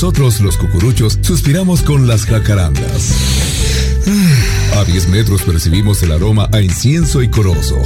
[0.00, 3.12] Nosotros, los cucuruchos, suspiramos con las jacarandas.
[4.78, 7.76] A 10 metros percibimos el aroma a incienso y corozo.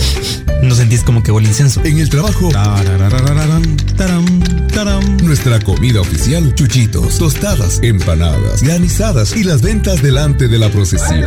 [0.63, 1.81] ¿No sentís como que huele incienso?
[1.85, 2.51] En el trabajo,
[5.25, 11.25] nuestra comida oficial, chuchitos, tostadas, empanadas, granizadas y las ventas delante de la procesión.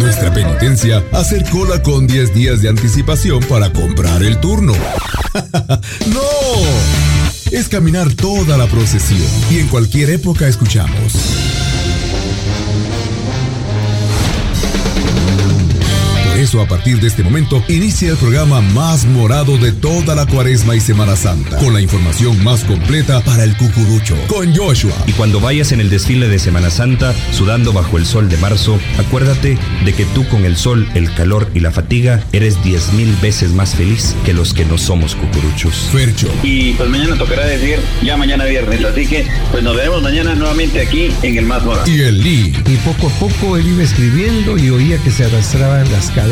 [0.00, 4.72] Nuestra penitencia, hacer cola con 10 días de anticipación para comprar el turno.
[6.12, 6.99] ¡No!
[7.50, 9.20] Es caminar toda la procesión
[9.50, 11.69] y en cualquier época escuchamos.
[16.40, 20.74] Eso, a partir de este momento, inicia el programa más morado de toda la cuaresma
[20.74, 24.94] y Semana Santa, con la información más completa para el cucurucho, con Joshua.
[25.06, 28.78] Y cuando vayas en el desfile de Semana Santa, sudando bajo el sol de marzo,
[28.98, 33.14] acuérdate de que tú con el sol, el calor y la fatiga, eres diez mil
[33.16, 35.90] veces más feliz que los que no somos cucuruchos.
[35.92, 36.28] Fercho.
[36.42, 40.80] Y pues mañana tocará decir, ya mañana viernes, así que pues nos veremos mañana nuevamente
[40.80, 41.86] aquí en el Más Morado.
[41.86, 42.54] Y el Lee.
[42.66, 46.29] Y poco a poco él iba escribiendo y oía que se arrastraban las cadenas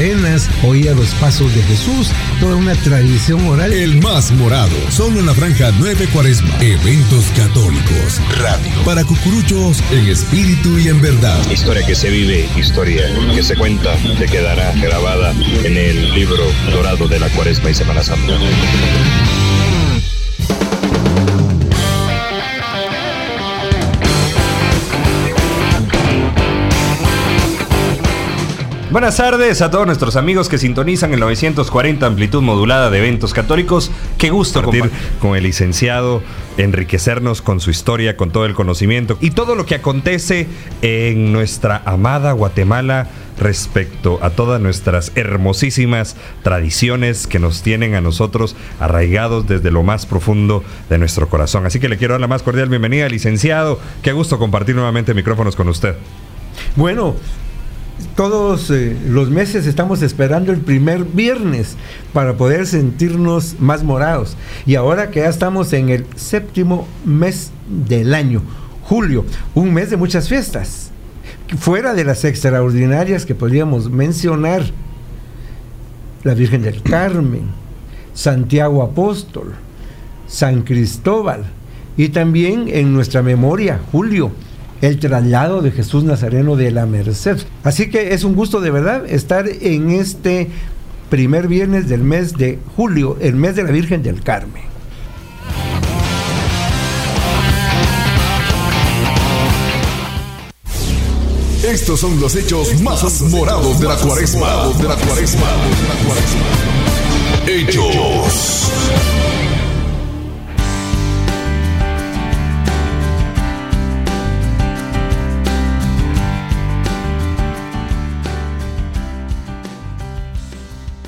[0.63, 3.73] oía los pasos de Jesús, toda una tradición oral.
[3.73, 6.55] El más morado, solo en la franja 9 Cuaresma.
[6.61, 8.85] Eventos católicos, radio.
[8.85, 11.39] Para cucuruchos en espíritu y en verdad.
[11.51, 13.03] Historia que se vive, historia
[13.35, 15.33] que se cuenta, te quedará grabada
[15.65, 18.39] en el libro dorado de la Cuaresma y Semana Santa.
[28.99, 33.93] Buenas tardes a todos nuestros amigos que sintonizan el 940 amplitud modulada de eventos católicos.
[34.19, 36.21] Qué gusto compartir con el licenciado,
[36.57, 40.49] enriquecernos con su historia, con todo el conocimiento y todo lo que acontece
[40.83, 43.07] en nuestra amada Guatemala
[43.39, 50.07] respecto a todas nuestras hermosísimas tradiciones que nos tienen a nosotros arraigados desde lo más
[50.07, 51.67] profundo de nuestro corazón.
[51.67, 53.79] Así que le quiero dar la más cordial bienvenida, licenciado.
[54.03, 55.95] Qué gusto compartir nuevamente micrófonos con usted.
[56.75, 57.15] Bueno,
[58.17, 61.77] todos eh, los meses estamos esperando el primer viernes
[62.13, 64.37] para poder sentirnos más morados.
[64.67, 68.43] Y ahora que ya estamos en el séptimo mes del año,
[68.83, 70.91] julio, un mes de muchas fiestas,
[71.59, 74.63] fuera de las extraordinarias que podríamos mencionar,
[76.25, 77.43] la Virgen del Carmen,
[78.13, 79.55] Santiago Apóstol,
[80.27, 81.45] San Cristóbal,
[81.97, 84.33] y también en nuestra memoria, julio,
[84.81, 87.39] el traslado de Jesús Nazareno de la Merced.
[87.65, 90.49] Así que es un gusto de verdad estar en este
[91.11, 94.69] primer viernes del mes de julio, el mes de la Virgen del Carmen.
[101.63, 104.69] Estos son los hechos más morados de la cuaresma.
[104.79, 105.49] De la cuaresma.
[107.47, 108.71] Hechos.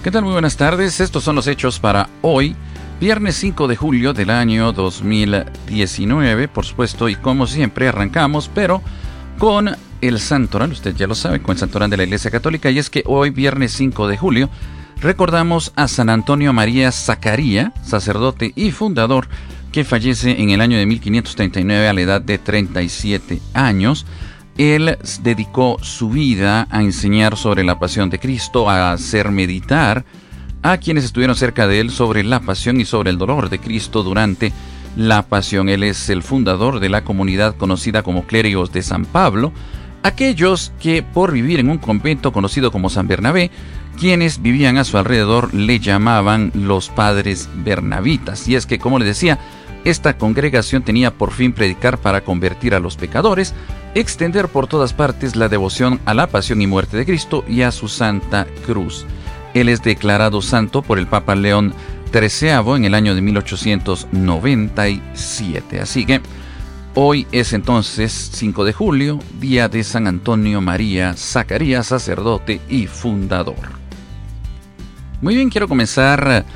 [0.03, 0.25] ¿Qué tal?
[0.25, 0.99] Muy buenas tardes.
[0.99, 2.57] Estos son los hechos para hoy,
[3.01, 8.81] viernes 5 de julio del año 2019, por supuesto, y como siempre arrancamos, pero
[9.39, 12.79] con el santoral, usted ya lo sabe, con el santoral de la Iglesia Católica, y
[12.79, 14.49] es que hoy, viernes 5 de julio,
[15.03, 19.29] recordamos a San Antonio María Zacaría, sacerdote y fundador,
[19.71, 24.07] que fallece en el año de 1539 a la edad de 37 años.
[24.61, 30.05] Él dedicó su vida a enseñar sobre la pasión de Cristo, a hacer meditar
[30.61, 34.03] a quienes estuvieron cerca de él sobre la pasión y sobre el dolor de Cristo
[34.03, 34.53] durante
[34.97, 35.71] la pasión.
[35.71, 39.51] Él es el fundador de la comunidad conocida como clérigos de San Pablo,
[40.03, 43.51] aquellos que por vivir en un convento conocido como San Bernabé,
[43.99, 48.47] quienes vivían a su alrededor le llamaban los padres bernabitas.
[48.47, 49.39] Y es que, como les decía,
[49.87, 53.55] esta congregación tenía por fin predicar para convertir a los pecadores,
[53.95, 57.71] extender por todas partes la devoción a la pasión y muerte de Cristo y a
[57.73, 59.07] su Santa Cruz.
[59.55, 61.75] Él es declarado santo por el Papa León
[62.13, 65.81] XIII en el año de 1897.
[65.81, 66.21] Así que
[66.95, 73.81] hoy es entonces 5 de julio, día de San Antonio María Zacarías, sacerdote y fundador.
[75.21, 76.47] Muy bien, quiero comenzar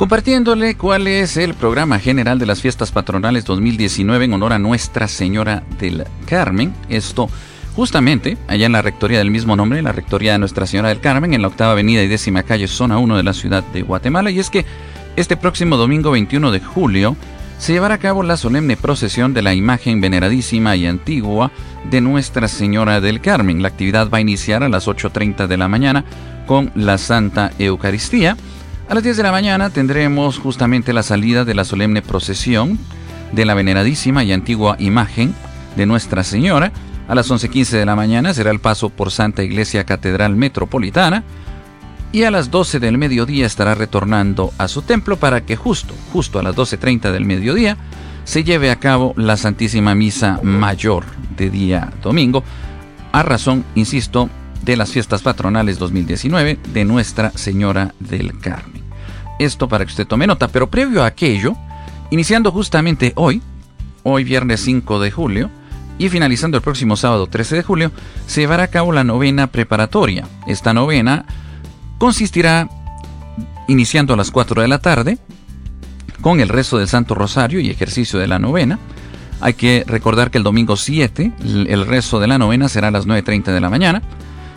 [0.00, 5.06] compartiéndole cuál es el programa general de las fiestas patronales 2019 en honor a Nuestra
[5.06, 6.72] Señora del Carmen.
[6.88, 7.28] Esto
[7.76, 11.34] justamente allá en la rectoría del mismo nombre, la rectoría de Nuestra Señora del Carmen,
[11.34, 14.30] en la octava avenida y décima calle, zona 1 de la ciudad de Guatemala.
[14.30, 14.64] Y es que
[15.16, 17.14] este próximo domingo 21 de julio
[17.58, 21.52] se llevará a cabo la solemne procesión de la imagen veneradísima y antigua
[21.90, 23.60] de Nuestra Señora del Carmen.
[23.60, 26.06] La actividad va a iniciar a las 8.30 de la mañana
[26.46, 28.38] con la Santa Eucaristía
[28.90, 32.76] a las 10 de la mañana tendremos justamente la salida de la solemne procesión
[33.30, 35.32] de la veneradísima y antigua imagen
[35.76, 36.72] de Nuestra Señora.
[37.06, 41.22] A las 11.15 de la mañana será el paso por Santa Iglesia Catedral Metropolitana
[42.10, 46.40] y a las 12 del mediodía estará retornando a su templo para que justo, justo
[46.40, 47.76] a las 12.30 del mediodía
[48.24, 51.04] se lleve a cabo la Santísima Misa Mayor
[51.36, 52.42] de día domingo,
[53.12, 54.28] a razón, insisto,
[54.62, 58.79] de las fiestas patronales 2019 de Nuestra Señora del Carmen.
[59.40, 61.56] Esto para que usted tome nota, pero previo a aquello,
[62.10, 63.40] iniciando justamente hoy,
[64.02, 65.50] hoy viernes 5 de julio,
[65.96, 67.90] y finalizando el próximo sábado 13 de julio,
[68.26, 70.28] se llevará a cabo la novena preparatoria.
[70.46, 71.24] Esta novena
[71.96, 72.68] consistirá
[73.66, 75.16] iniciando a las 4 de la tarde
[76.20, 78.78] con el rezo del Santo Rosario y ejercicio de la novena.
[79.40, 81.32] Hay que recordar que el domingo 7
[81.66, 84.02] el rezo de la novena será a las 9.30 de la mañana.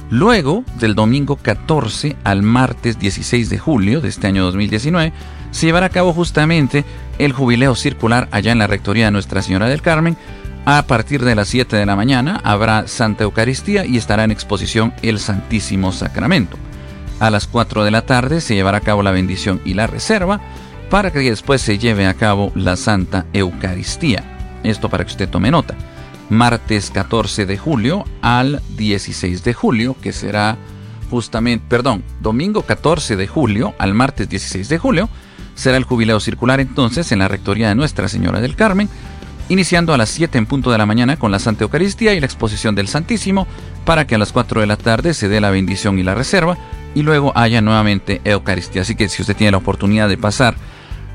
[0.09, 5.13] Luego, del domingo 14 al martes 16 de julio de este año 2019,
[5.51, 6.83] se llevará a cabo justamente
[7.19, 10.17] el jubileo circular allá en la Rectoría de Nuestra Señora del Carmen.
[10.65, 14.93] A partir de las 7 de la mañana habrá Santa Eucaristía y estará en exposición
[15.01, 16.57] el Santísimo Sacramento.
[17.19, 20.41] A las 4 de la tarde se llevará a cabo la bendición y la reserva
[20.89, 24.23] para que después se lleve a cabo la Santa Eucaristía.
[24.63, 25.75] Esto para que usted tome nota.
[26.29, 30.57] Martes 14 de julio al 16 de julio, que será
[31.09, 35.09] justamente, perdón, domingo 14 de julio al martes 16 de julio,
[35.55, 38.89] será el jubileo circular entonces en la Rectoría de Nuestra Señora del Carmen,
[39.49, 42.25] iniciando a las 7 en punto de la mañana con la Santa Eucaristía y la
[42.25, 43.47] exposición del Santísimo,
[43.85, 46.57] para que a las 4 de la tarde se dé la bendición y la reserva,
[46.95, 48.83] y luego haya nuevamente Eucaristía.
[48.83, 50.55] Así que si usted tiene la oportunidad de pasar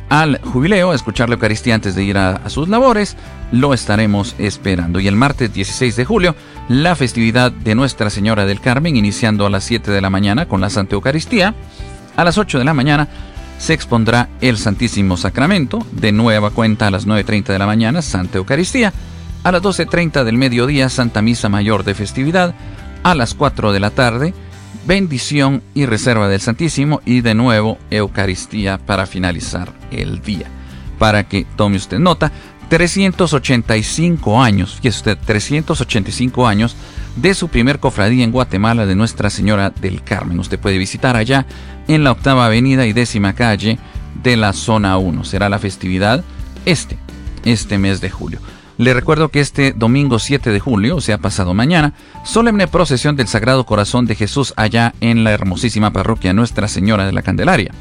[0.09, 3.17] al jubileo, a escuchar la Eucaristía antes de ir a, sus labores,
[3.53, 5.01] lo estaremos esperando.
[5.01, 6.35] Y el martes 16 de julio,
[6.69, 10.61] la festividad de Nuestra Señora del Carmen, iniciando a las 7 de la mañana con
[10.61, 11.55] la Santa Eucaristía.
[12.17, 13.09] A las 8 de la mañana
[13.59, 18.39] se expondrá el Santísimo Sacramento, de nueva cuenta a las 9.30 de la mañana, Santa
[18.39, 18.93] Eucaristía.
[19.45, 22.55] A las 12.30 del mediodía, Santa Misa Mayor de festividad.
[23.03, 24.35] A las 4 de la tarde,
[24.89, 30.47] bendición y reserva del Santísimo y de nuevo Eucaristía para finalizar el día.
[30.99, 32.33] Para que tome usted nota,
[32.71, 36.75] 385 años, es usted 385 años
[37.17, 40.41] de su primer cofradía en Guatemala de Nuestra Señora del Carmen.
[40.41, 41.45] Usted puede visitar allá
[41.87, 43.79] en la octava avenida y décima calle
[44.23, 45.23] de la zona 1.
[45.25, 46.25] Será la festividad
[46.65, 46.97] este,
[47.45, 48.41] este mes de julio.
[48.79, 51.95] Le recuerdo que este domingo 7 de julio, o sea, pasado mañana,
[52.25, 57.13] solemne procesión del Sagrado Corazón de Jesús allá en la hermosísima parroquia Nuestra Señora de
[57.13, 57.73] la Candelaria.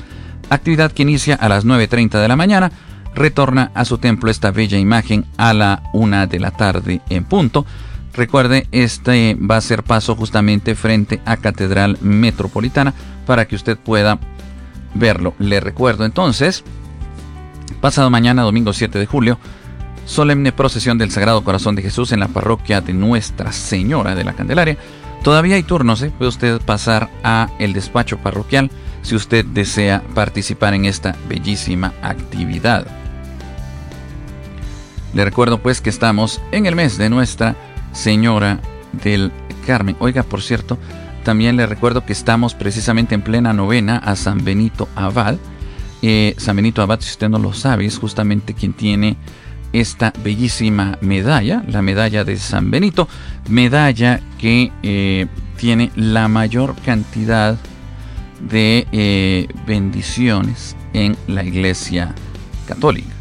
[0.49, 2.71] Actividad que inicia a las 9.30 de la mañana,
[3.13, 7.63] retorna a su templo esta bella imagen a la 1 de la tarde en punto.
[8.15, 12.95] Recuerde, este va a ser paso justamente frente a Catedral Metropolitana
[13.27, 14.17] para que usted pueda
[14.95, 15.35] verlo.
[15.37, 16.63] Le recuerdo entonces,
[17.81, 19.37] pasado mañana, domingo 7 de julio,
[20.07, 24.33] solemne procesión del Sagrado Corazón de Jesús en la parroquia de Nuestra Señora de la
[24.33, 24.77] Candelaria.
[25.23, 26.11] Todavía hay turnos, ¿eh?
[26.17, 28.71] puede usted pasar a el despacho parroquial
[29.01, 32.87] si usted desea participar en esta bellísima actividad.
[35.13, 37.55] Le recuerdo pues que estamos en el mes de Nuestra
[37.91, 38.59] Señora
[39.03, 39.31] del
[39.65, 39.97] Carmen.
[39.99, 40.77] Oiga, por cierto,
[41.23, 45.35] también le recuerdo que estamos precisamente en plena novena a San Benito Abad.
[46.01, 49.17] Eh, San Benito Abad, si usted no lo sabe, es justamente quien tiene
[49.73, 53.07] esta bellísima medalla, la medalla de San Benito,
[53.49, 57.57] medalla que eh, tiene la mayor cantidad
[58.39, 62.13] de eh, bendiciones en la Iglesia
[62.67, 63.17] Católica.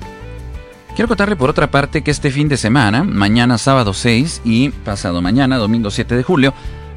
[0.95, 5.21] Quiero contarle por otra parte que este fin de semana, mañana sábado 6 y pasado
[5.21, 6.55] mañana domingo 7 de julio,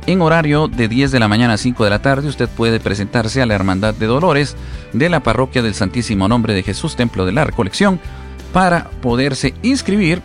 [0.08, 3.42] en horario de 10 de la mañana a 5 de la tarde, usted puede presentarse
[3.42, 4.56] a la Hermandad de Dolores
[4.94, 8.00] de la Parroquia del Santísimo Nombre de Jesús, Templo de la Recolección,
[8.54, 10.22] para poderse inscribir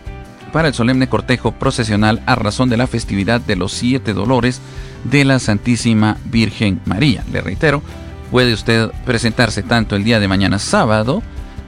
[0.52, 4.60] para el solemne cortejo procesional a razón de la festividad de los siete dolores
[5.04, 7.24] de la Santísima Virgen María.
[7.32, 7.82] Le reitero,
[8.30, 11.22] puede usted presentarse tanto el día de mañana sábado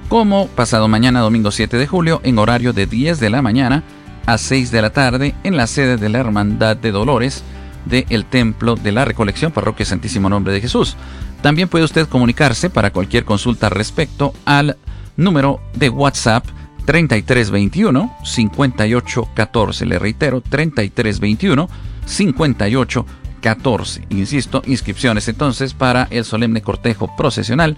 [0.09, 3.83] como pasado mañana domingo 7 de julio en horario de 10 de la mañana
[4.25, 7.43] a 6 de la tarde en la sede de la Hermandad de Dolores
[7.87, 10.97] del Templo de la Recolección Parroquia Santísimo Nombre de Jesús.
[11.43, 14.77] También puede usted comunicarse para cualquier consulta respecto al
[15.17, 16.45] número de WhatsApp
[16.85, 19.87] 3321 5814.
[19.87, 21.69] Le reitero, 3321
[22.05, 24.07] 5814.
[24.11, 27.77] Insisto, inscripciones entonces para el solemne cortejo procesional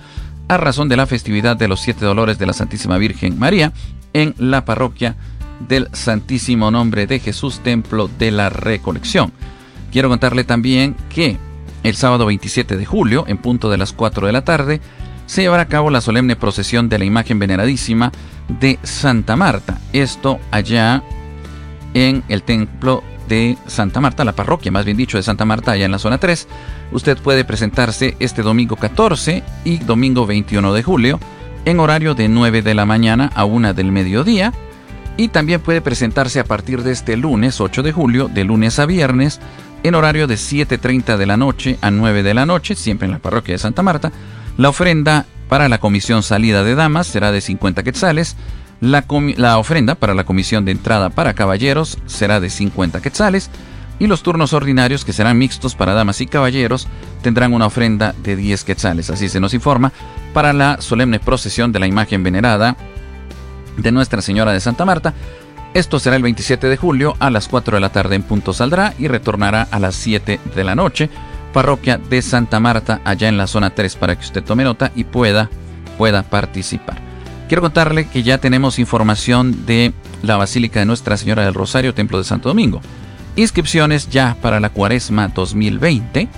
[0.48, 3.72] a razón de la festividad de los siete dolores de la Santísima Virgen María
[4.12, 5.16] en la parroquia
[5.68, 9.32] del Santísimo Nombre de Jesús, Templo de la Recolección.
[9.92, 11.36] Quiero contarle también que
[11.82, 14.80] el sábado 27 de julio, en punto de las 4 de la tarde,
[15.28, 18.10] se llevará a cabo la solemne procesión de la imagen veneradísima
[18.48, 19.78] de Santa Marta.
[19.92, 21.04] Esto allá
[21.92, 25.84] en el templo de Santa Marta, la parroquia, más bien dicho, de Santa Marta, allá
[25.84, 26.48] en la zona 3.
[26.92, 31.20] Usted puede presentarse este domingo 14 y domingo 21 de julio
[31.66, 34.54] en horario de 9 de la mañana a 1 del mediodía.
[35.18, 38.86] Y también puede presentarse a partir de este lunes 8 de julio, de lunes a
[38.86, 39.40] viernes,
[39.82, 43.18] en horario de 7.30 de la noche a 9 de la noche, siempre en la
[43.18, 44.10] parroquia de Santa Marta.
[44.58, 48.36] La ofrenda para la comisión salida de damas será de 50 quetzales.
[48.80, 49.04] La,
[49.56, 53.50] ofrenda para la comisión de entrada para caballeros será de 50 quetzales.
[54.00, 56.88] Y los turnos ordinarios, que serán mixtos para damas y caballeros,
[57.22, 59.10] tendrán una ofrenda de 10 quetzales.
[59.10, 59.92] Así se nos informa
[60.34, 62.76] para la solemne procesión de la imagen venerada
[63.76, 65.14] de Nuestra Señora de Santa Marta.
[65.72, 68.92] Esto será el 27 de julio a las 4 de la tarde en punto saldrá
[68.98, 71.10] y retornará a las 7 de la noche.
[71.58, 75.02] Parroquia de Santa Marta, allá en la zona 3, para que usted tome nota y
[75.02, 75.50] pueda,
[75.98, 76.98] pueda participar.
[77.48, 82.18] Quiero contarle que ya tenemos información de la Basílica de Nuestra Señora del Rosario, Templo
[82.18, 82.80] de Santo Domingo.
[83.34, 86.28] Inscripciones ya para la Cuaresma 2020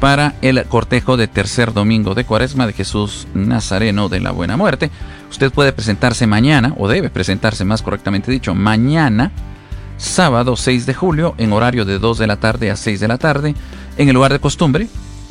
[0.00, 4.90] para el cortejo de tercer domingo de Cuaresma de Jesús Nazareno de la Buena Muerte.
[5.30, 9.30] Usted puede presentarse mañana, o debe presentarse más correctamente dicho, mañana,
[9.96, 13.18] sábado 6 de julio, en horario de 2 de la tarde a 6 de la
[13.18, 13.54] tarde,
[13.96, 14.88] en el lugar de costumbre,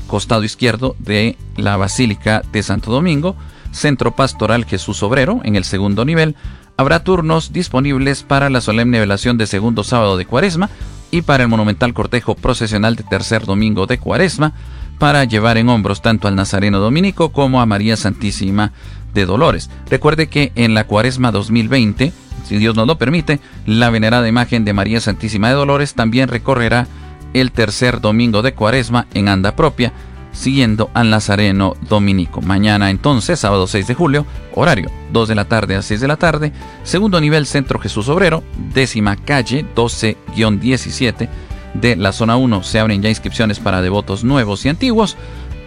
[0.08, 3.36] costado izquierdo de la Basílica de Santo Domingo,
[3.72, 6.36] Centro Pastoral Jesús Obrero, en el segundo nivel.
[6.78, 10.70] Habrá turnos disponibles para la solemne velación de segundo sábado de Cuaresma
[11.12, 14.54] y para el monumental cortejo procesional de tercer domingo de Cuaresma,
[15.00, 18.72] para llevar en hombros tanto al Nazareno Dominico como a María Santísima
[19.14, 19.70] de Dolores.
[19.90, 22.14] Recuerde que en la Cuaresma 2020,
[22.46, 26.88] si Dios nos lo permite, la venerada imagen de María Santísima de Dolores también recorrerá
[27.34, 29.92] el tercer domingo de Cuaresma en anda propia,
[30.32, 32.42] siguiendo al Nazareno Dominico.
[32.42, 36.18] Mañana entonces, sábado 6 de julio, horario 2 de la tarde a 6 de la
[36.18, 41.28] tarde, segundo nivel Centro Jesús Obrero, décima calle 12-17
[41.74, 42.64] de la zona 1.
[42.64, 45.18] Se abren ya inscripciones para devotos nuevos y antiguos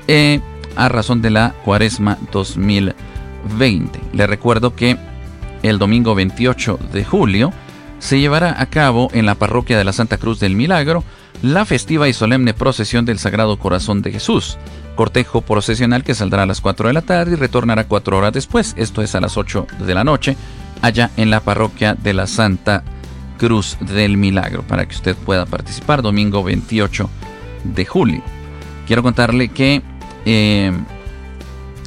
[0.07, 0.41] eh,
[0.77, 4.01] a razón de la Cuaresma 2020.
[4.13, 4.97] Le recuerdo que
[5.63, 7.53] el domingo 28 de julio
[7.99, 11.05] se llevará a cabo en la parroquia de la Santa Cruz del Milagro
[11.43, 14.59] la festiva y solemne procesión del Sagrado Corazón de Jesús,
[14.97, 18.75] cortejo procesional que saldrá a las 4 de la tarde y retornará 4 horas después,
[18.77, 20.37] esto es a las 8 de la noche,
[20.83, 22.83] allá en la parroquia de la Santa
[23.39, 27.09] Cruz del Milagro, para que usted pueda participar domingo 28
[27.65, 28.23] de julio.
[28.87, 29.83] Quiero contarle que...
[30.25, 30.73] Eh,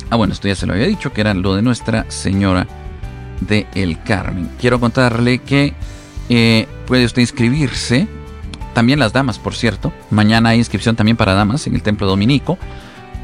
[0.09, 2.67] ah, bueno, esto ya se lo había dicho, que era lo de Nuestra Señora
[3.41, 4.49] de El Carmen.
[4.59, 5.73] Quiero contarle que
[6.29, 8.07] eh, puede usted inscribirse
[8.73, 9.91] también las damas, por cierto.
[10.09, 12.57] Mañana hay inscripción también para damas en el Templo Dominico.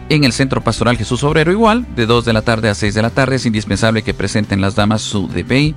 [0.09, 3.01] En el Centro Pastoral Jesús Obrero igual, de 2 de la tarde a 6 de
[3.01, 5.75] la tarde, es indispensable que presenten las damas su DPI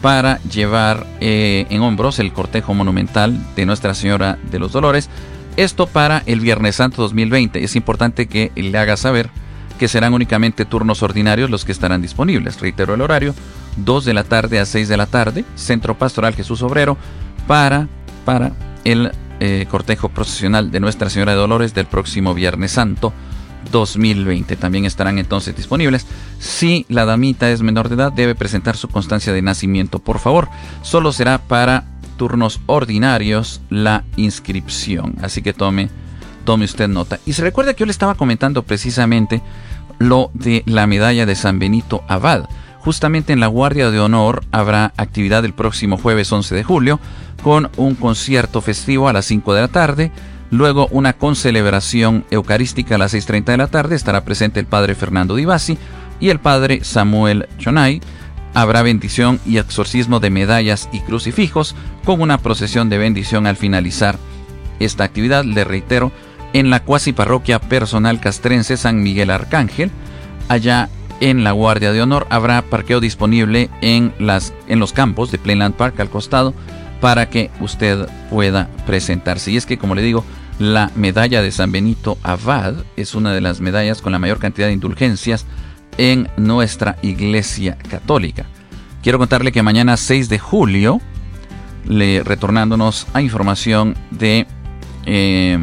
[0.00, 5.08] para llevar eh, en hombros el cortejo monumental de Nuestra Señora de los Dolores.
[5.56, 7.62] Esto para el Viernes Santo 2020.
[7.62, 9.30] Es importante que le haga saber
[9.78, 12.60] que serán únicamente turnos ordinarios los que estarán disponibles.
[12.60, 13.34] Reitero el horario,
[13.76, 16.96] 2 de la tarde a 6 de la tarde, Centro Pastoral Jesús Obrero,
[17.46, 17.88] para,
[18.24, 18.52] para
[18.84, 23.12] el eh, cortejo procesional de Nuestra Señora de Dolores del próximo Viernes Santo
[23.70, 24.56] 2020.
[24.56, 26.06] También estarán entonces disponibles.
[26.38, 30.48] Si la damita es menor de edad, debe presentar su constancia de nacimiento, por favor.
[30.82, 31.84] Solo será para
[32.16, 35.16] turnos ordinarios la inscripción.
[35.22, 35.88] Así que tome,
[36.44, 37.18] tome usted nota.
[37.26, 39.42] Y se recuerda que yo le estaba comentando precisamente
[39.98, 42.48] lo de la medalla de San Benito Abad.
[42.84, 46.98] Justamente en la Guardia de Honor habrá actividad el próximo jueves 11 de julio
[47.44, 50.10] con un concierto festivo a las 5 de la tarde.
[50.50, 53.94] Luego una concelebración eucarística a las 6.30 de la tarde.
[53.94, 55.78] Estará presente el padre Fernando Divasi
[56.18, 58.00] y el padre Samuel Chonay.
[58.52, 64.18] Habrá bendición y exorcismo de medallas y crucifijos con una procesión de bendición al finalizar
[64.80, 65.44] esta actividad.
[65.44, 66.10] Le reitero,
[66.52, 69.92] en la cuasi parroquia personal castrense San Miguel Arcángel.
[70.48, 70.90] Allá
[71.22, 72.26] en la Guardia de Honor.
[72.28, 76.52] Habrá parqueo disponible en, las, en los campos de Playland Park al costado
[77.00, 79.52] para que usted pueda presentarse.
[79.52, 80.24] Y es que, como le digo,
[80.58, 84.66] la medalla de San Benito Abad es una de las medallas con la mayor cantidad
[84.66, 85.46] de indulgencias
[85.96, 88.46] en nuestra Iglesia Católica.
[89.02, 91.00] Quiero contarle que mañana 6 de julio,
[91.84, 94.46] le, retornándonos a información de
[95.06, 95.58] eh,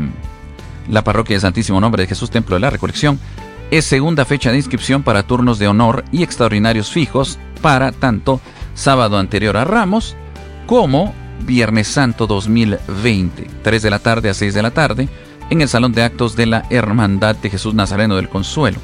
[0.90, 3.20] la parroquia de Santísimo Nombre de Jesús Templo de la Recolección,
[3.72, 8.42] es segunda fecha de inscripción para turnos de honor y extraordinarios fijos para tanto
[8.74, 10.16] sábado anterior a Ramos
[10.66, 11.14] como
[11.46, 15.10] Viernes Santo 2020, 3 de la tarde a 6 de la tarde,
[15.50, 18.80] en el Salón de Actos de la Hermandad de Jesús Nazareno del Consuelo.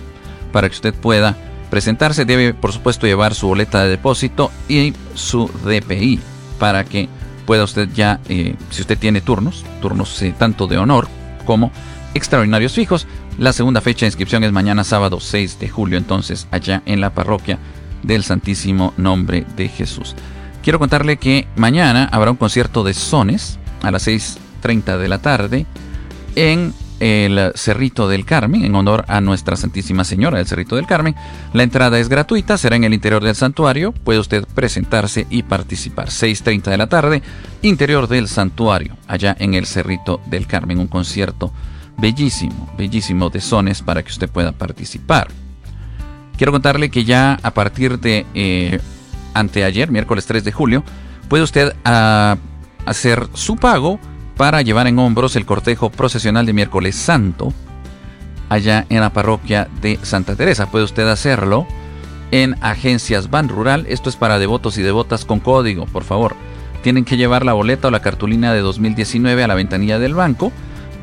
[0.52, 1.36] para que usted pueda
[1.70, 2.24] presentarse.
[2.24, 6.22] Debe, por supuesto, llevar su boleta de depósito y su DPI
[6.60, 7.10] para que
[7.46, 11.10] pueda usted ya, eh, si usted tiene turnos, turnos eh, tanto de honor
[11.46, 11.72] como
[12.14, 13.06] extraordinarios fijos.
[13.38, 17.14] La segunda fecha de inscripción es mañana sábado 6 de julio, entonces allá en la
[17.14, 17.60] parroquia
[18.02, 20.16] del Santísimo Nombre de Jesús.
[20.64, 25.66] Quiero contarle que mañana habrá un concierto de sones a las 6.30 de la tarde
[26.36, 31.14] en el Cerrito del Carmen, en honor a Nuestra Santísima Señora del Cerrito del Carmen.
[31.52, 33.92] La entrada es gratuita, será en el interior del santuario.
[33.92, 36.08] Puede usted presentarse y participar.
[36.08, 37.22] 6.30 de la tarde,
[37.64, 40.80] interior del santuario, allá en el Cerrito del Carmen.
[40.80, 41.52] Un concierto
[41.98, 45.28] bellísimo, bellísimo de sones para que usted pueda participar.
[46.38, 48.80] Quiero contarle que ya a partir de eh,
[49.34, 50.84] anteayer, miércoles 3 de julio,
[51.30, 52.38] puede usted ah,
[52.86, 54.00] hacer su pago
[54.36, 57.54] para llevar en hombros el cortejo procesional de miércoles santo
[58.50, 60.70] allá en la parroquia de Santa Teresa.
[60.70, 61.66] Puede usted hacerlo
[62.32, 63.86] en agencias Ban Rural.
[63.88, 66.36] Esto es para devotos y devotas con código, por favor.
[66.84, 70.52] Tienen que llevar la boleta o la cartulina de 2019 a la ventanilla del banco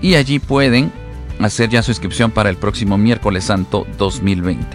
[0.03, 0.93] y allí pueden
[1.41, 4.67] hacer ya su inscripción para el próximo miércoles santo 2020.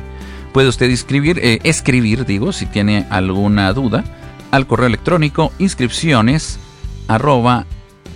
[0.53, 4.03] Puede usted escribir, eh, escribir, digo, si tiene alguna duda,
[4.49, 6.57] al correo electrónico inscripciones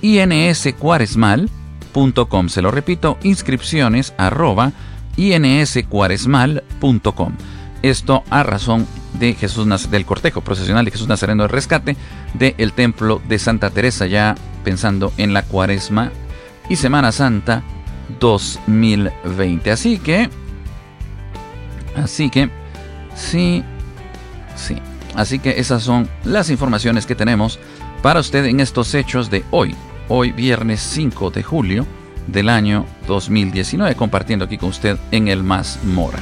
[0.01, 2.50] inscuaresmal.com.
[2.50, 4.72] Se lo repito, inscripciones arroba
[5.18, 7.34] inscuaresmal.com.
[7.84, 8.88] Esto a razón
[9.20, 11.98] de Jesús del cortejo procesional de Jesús Nazareno del Rescate
[12.34, 16.12] del Templo de Santa Teresa, ya pensando en la Cuaresma
[16.70, 17.63] y Semana Santa
[18.20, 19.72] 2020.
[19.72, 20.30] Así que,
[21.96, 22.50] así que,
[23.15, 23.63] sí,
[24.56, 24.77] sí.
[25.15, 27.60] Así que esas son las informaciones que tenemos
[28.01, 29.75] para usted en estos hechos de hoy,
[30.08, 31.86] hoy viernes 5 de julio
[32.27, 36.20] del año 2019, compartiendo aquí con usted en el Más Mora.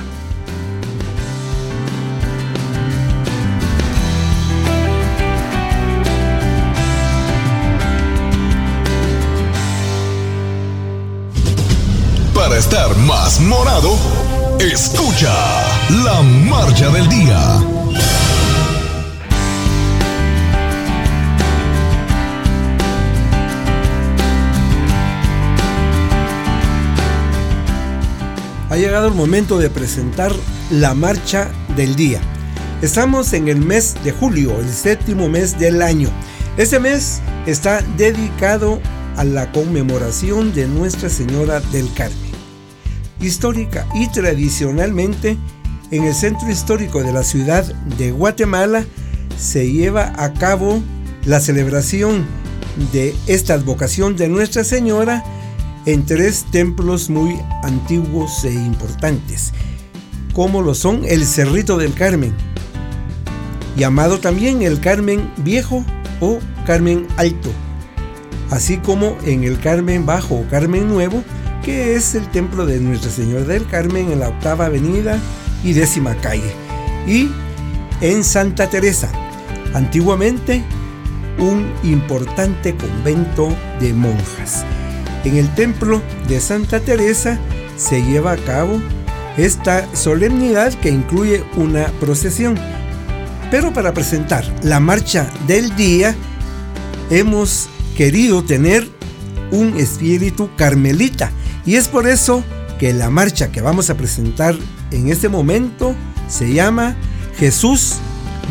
[13.37, 13.95] Morado,
[14.59, 15.31] escucha
[16.03, 17.61] la marcha del día.
[28.69, 30.31] ha llegado el momento de presentar
[30.71, 32.21] la marcha del día.
[32.81, 36.09] Estamos en el mes de julio, el séptimo mes del año.
[36.57, 38.79] Este mes está dedicado
[39.17, 42.28] a la conmemoración de Nuestra Señora del Carmen.
[43.21, 45.37] Histórica y tradicionalmente,
[45.91, 47.65] en el centro histórico de la ciudad
[47.97, 48.85] de Guatemala
[49.37, 50.81] se lleva a cabo
[51.25, 52.25] la celebración
[52.93, 55.23] de esta advocación de Nuestra Señora
[55.85, 59.53] en tres templos muy antiguos e importantes,
[60.33, 62.33] como lo son el Cerrito del Carmen,
[63.75, 65.83] llamado también el Carmen Viejo
[66.19, 67.49] o Carmen Alto,
[68.51, 71.23] así como en el Carmen Bajo o Carmen Nuevo,
[71.63, 75.19] que es el templo de Nuestra Señora del Carmen en la octava avenida
[75.63, 76.53] y décima calle,
[77.07, 77.29] y
[78.01, 79.09] en Santa Teresa,
[79.73, 80.63] antiguamente
[81.37, 84.65] un importante convento de monjas.
[85.23, 87.39] En el templo de Santa Teresa
[87.77, 88.81] se lleva a cabo
[89.37, 92.55] esta solemnidad que incluye una procesión.
[93.51, 96.15] Pero para presentar la marcha del día,
[97.09, 97.67] hemos
[97.97, 98.87] querido tener
[99.51, 101.31] un espíritu carmelita.
[101.69, 102.43] Y es por eso
[102.79, 104.55] que la marcha que vamos a presentar
[104.89, 105.93] en este momento
[106.27, 106.95] se llama
[107.37, 107.97] Jesús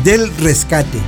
[0.05, 0.99] del Rescate.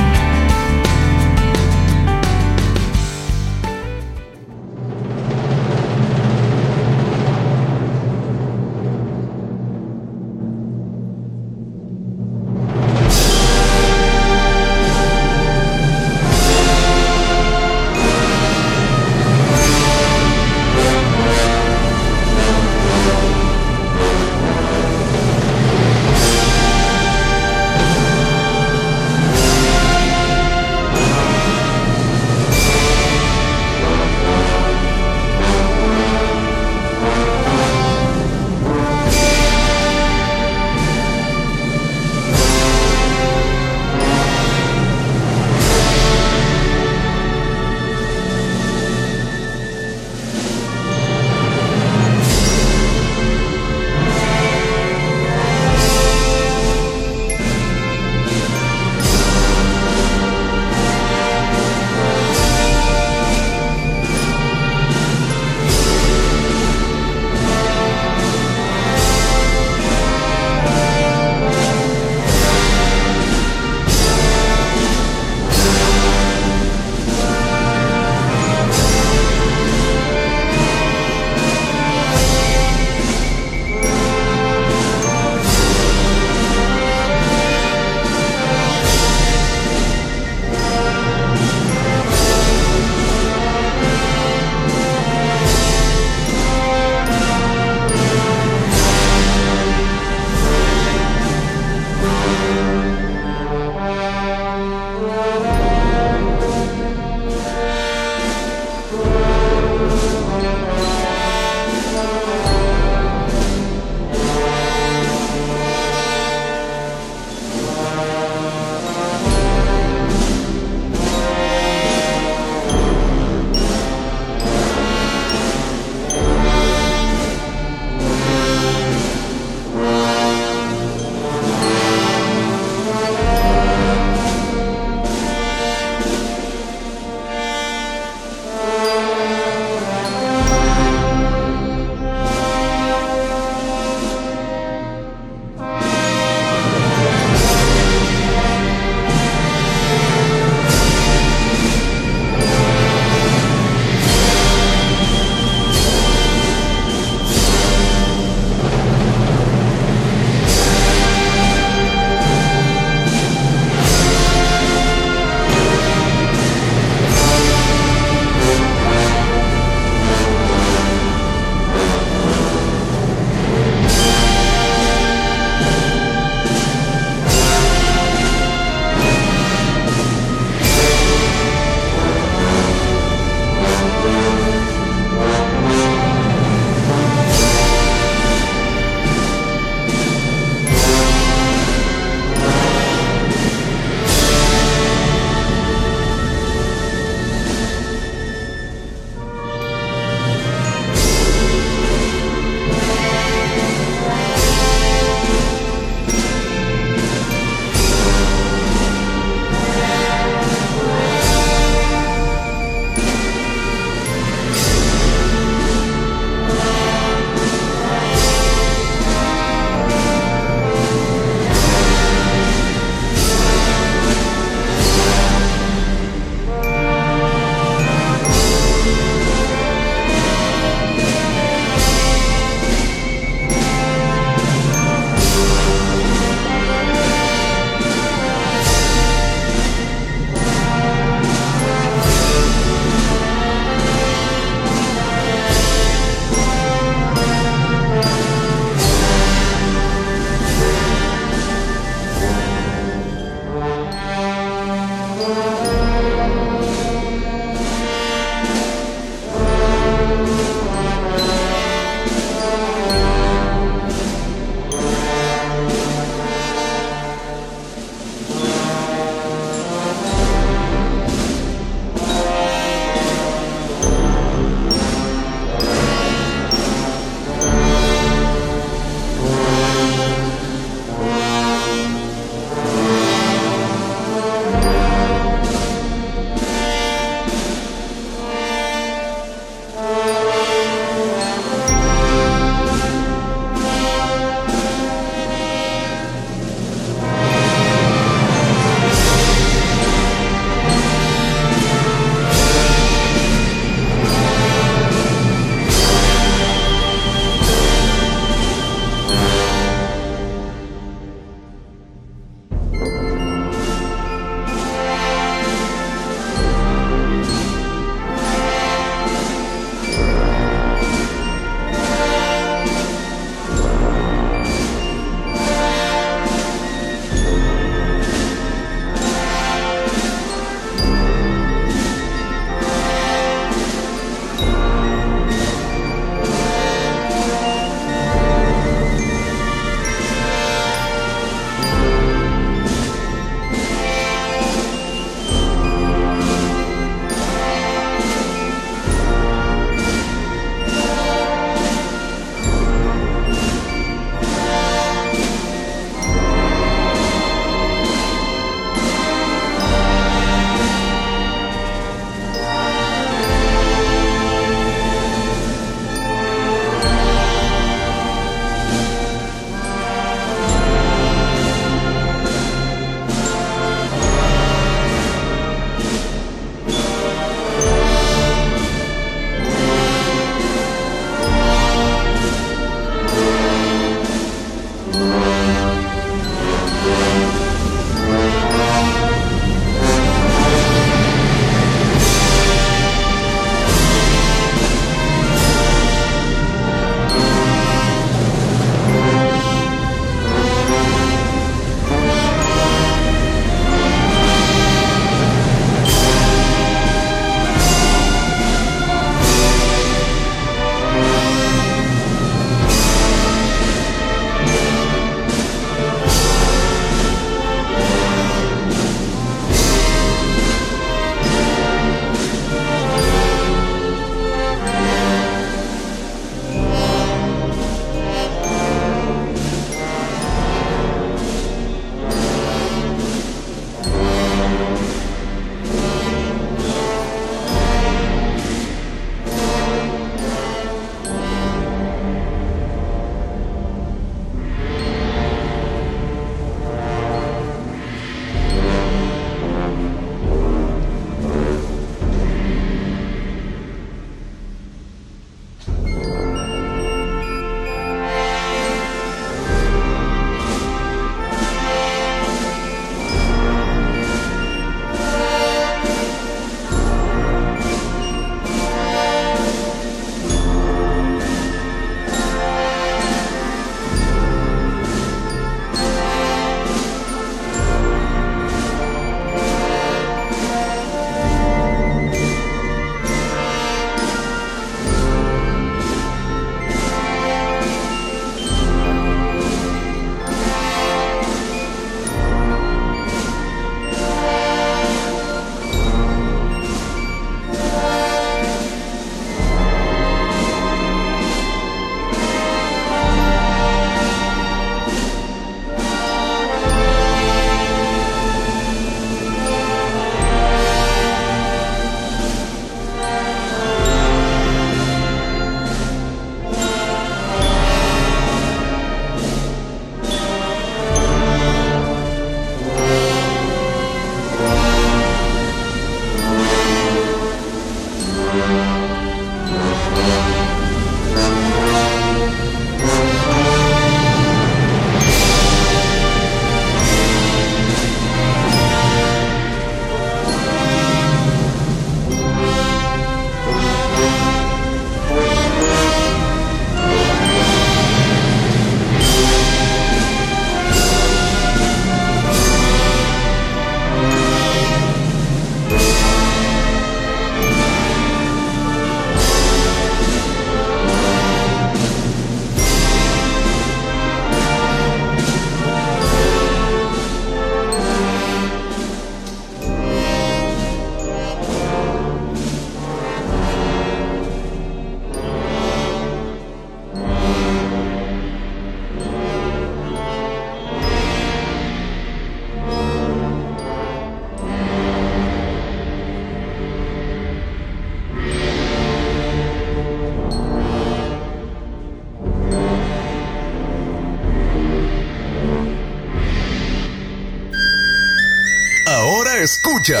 [599.44, 600.00] Escucha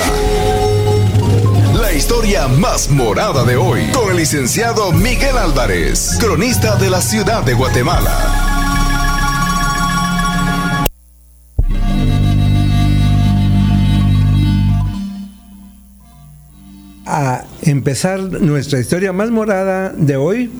[1.74, 7.42] la historia más morada de hoy con el licenciado Miguel Álvarez, cronista de la ciudad
[7.42, 8.16] de Guatemala.
[17.04, 20.50] A empezar nuestra historia más morada de hoy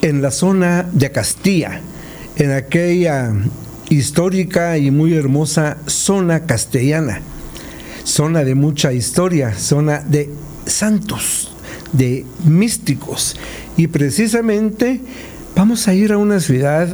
[0.00, 1.82] en la zona de Castilla,
[2.36, 3.34] en aquella
[3.90, 7.20] histórica y muy hermosa zona castellana,
[8.06, 10.30] zona de mucha historia, zona de
[10.64, 11.50] santos,
[11.92, 13.36] de místicos.
[13.76, 15.00] Y precisamente
[15.56, 16.88] vamos a ir a una ciudad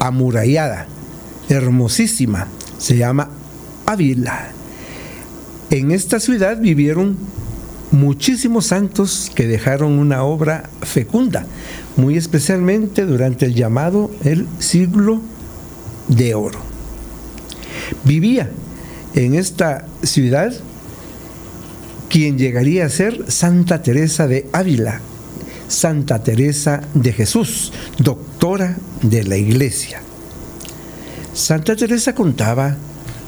[0.00, 0.88] amurallada,
[1.48, 3.30] hermosísima, se llama
[3.86, 4.50] Ávila.
[5.70, 7.16] En esta ciudad vivieron
[7.92, 11.46] muchísimos santos que dejaron una obra fecunda,
[11.96, 15.20] muy especialmente durante el llamado el siglo
[16.08, 16.58] de oro.
[18.04, 18.50] Vivía
[19.18, 20.52] en esta ciudad
[22.08, 25.00] quien llegaría a ser Santa Teresa de Ávila,
[25.66, 30.00] Santa Teresa de Jesús, doctora de la iglesia.
[31.34, 32.76] Santa Teresa contaba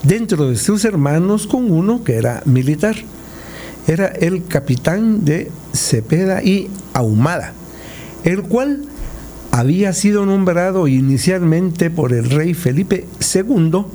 [0.05, 2.95] dentro de sus hermanos con uno que era militar.
[3.89, 7.53] Era el capitán de Cepeda y Ahumada,
[8.23, 8.85] el cual
[9.51, 13.87] había sido nombrado inicialmente por el rey Felipe II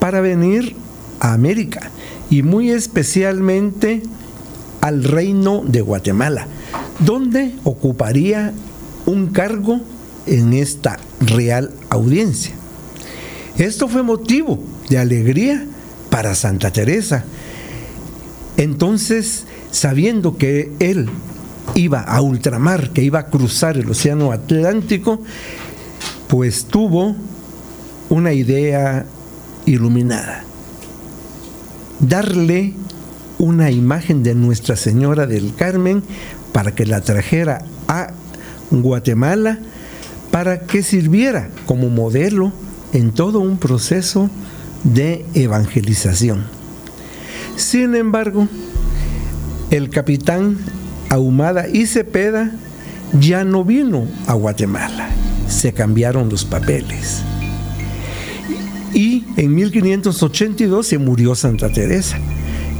[0.00, 0.87] para venir
[1.20, 1.90] a América
[2.30, 4.02] y muy especialmente
[4.80, 6.46] al reino de Guatemala,
[7.00, 8.52] donde ocuparía
[9.06, 9.80] un cargo
[10.26, 12.52] en esta real audiencia.
[13.56, 15.66] Esto fue motivo de alegría
[16.10, 17.24] para Santa Teresa.
[18.56, 21.08] Entonces, sabiendo que él
[21.74, 25.20] iba a ultramar, que iba a cruzar el Océano Atlántico,
[26.28, 27.16] pues tuvo
[28.10, 29.06] una idea
[29.66, 30.47] iluminada.
[32.00, 32.74] Darle
[33.38, 36.02] una imagen de Nuestra Señora del Carmen
[36.52, 38.12] para que la trajera a
[38.70, 39.58] Guatemala
[40.30, 42.52] para que sirviera como modelo
[42.92, 44.30] en todo un proceso
[44.84, 46.44] de evangelización.
[47.56, 48.48] Sin embargo,
[49.70, 50.58] el capitán
[51.10, 52.52] Ahumada y Cepeda
[53.18, 55.08] ya no vino a Guatemala,
[55.48, 57.22] se cambiaron los papeles.
[58.94, 62.18] Y en 1582 se murió Santa Teresa,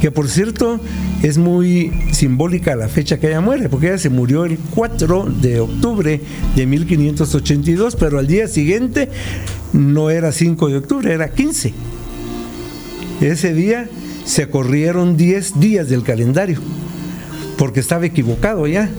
[0.01, 0.79] que por cierto
[1.21, 5.59] es muy simbólica la fecha que ella muere, porque ella se murió el 4 de
[5.59, 6.21] octubre
[6.55, 9.09] de 1582, pero al día siguiente
[9.73, 11.73] no era 5 de octubre, era 15.
[13.21, 13.87] Ese día
[14.25, 16.59] se corrieron 10 días del calendario
[17.59, 18.89] porque estaba equivocado ya.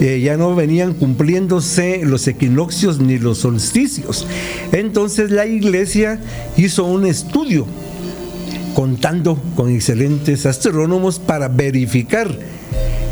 [0.00, 4.26] Eh, ya no venían cumpliéndose los equinoccios ni los solsticios.
[4.72, 6.20] Entonces la iglesia
[6.56, 7.66] hizo un estudio
[8.74, 12.28] contando con excelentes astrónomos para verificar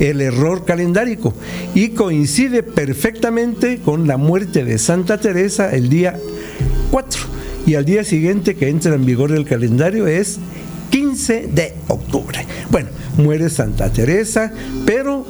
[0.00, 1.34] el error calendárico
[1.74, 6.18] y coincide perfectamente con la muerte de Santa Teresa el día
[6.90, 7.20] 4
[7.66, 10.40] y al día siguiente que entra en vigor el calendario es
[10.90, 12.44] 15 de octubre.
[12.70, 14.52] Bueno, muere Santa Teresa,
[14.84, 15.24] pero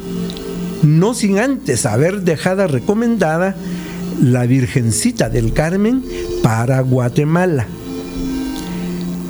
[0.82, 3.56] no sin antes haber dejado recomendada
[4.20, 6.04] la Virgencita del Carmen
[6.42, 7.66] para Guatemala.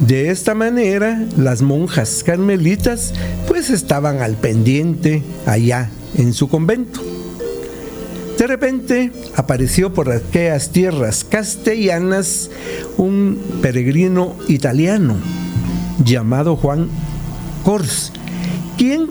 [0.06, 3.12] De esta manera, las monjas carmelitas
[3.46, 7.00] pues estaban al pendiente allá en su convento.
[8.36, 12.50] De repente apareció por aquellas tierras castellanas
[12.96, 15.14] un peregrino italiano
[16.04, 16.88] llamado Juan
[17.62, 18.12] Cors,
[18.76, 19.10] quien,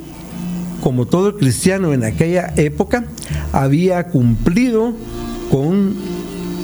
[0.82, 3.06] como todo cristiano en aquella época,
[3.54, 4.94] había cumplido
[5.50, 5.96] con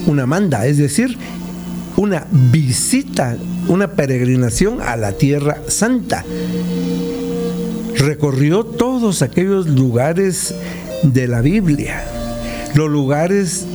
[0.07, 1.17] una manda, es decir,
[1.97, 6.23] una visita, una peregrinación a la Tierra Santa.
[7.97, 10.53] Recorrió todos aquellos lugares
[11.03, 12.03] de la Biblia,
[12.75, 13.65] los lugares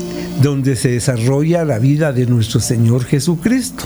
[0.41, 3.85] donde se desarrolla la vida de nuestro Señor Jesucristo.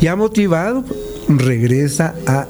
[0.00, 0.84] Y ha motivado,
[1.28, 2.46] regresa a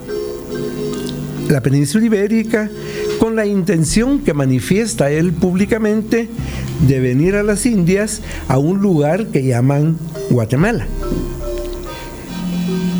[1.49, 2.71] la península ibérica
[3.19, 6.29] con la intención que manifiesta él públicamente
[6.87, 9.97] de venir a las Indias a un lugar que llaman
[10.31, 10.87] Guatemala.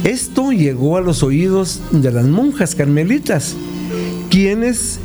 [0.05, 3.57] Esto llegó a los oídos de las monjas carmelitas,
[4.31, 5.01] quienes